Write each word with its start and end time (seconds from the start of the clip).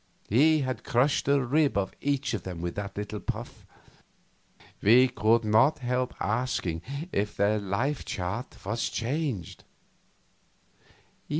He 0.29 0.61
had 0.61 0.83
crushed 0.83 1.27
a 1.27 1.45
rib 1.45 1.77
of 1.77 1.93
each 2.01 2.33
of 2.33 2.41
them 2.41 2.59
with 2.59 2.73
that 2.73 2.97
little 2.97 3.19
puff. 3.19 3.67
We 4.81 5.07
could 5.09 5.45
not 5.45 5.77
help 5.77 6.15
asking 6.19 6.81
if 7.11 7.37
their 7.37 7.59
life 7.59 8.03
chart 8.03 8.57
was 8.65 8.89
changed. 8.89 9.63